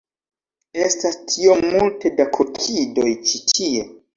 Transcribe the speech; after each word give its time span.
Estas 0.85 1.17
tiom 1.33 1.61
multe 1.75 2.13
da 2.17 2.29
kokidoj 2.39 3.09
ĉi 3.29 3.45
tie 3.55 3.89